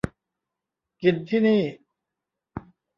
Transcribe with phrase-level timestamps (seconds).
[1.01, 1.61] กินที่นี่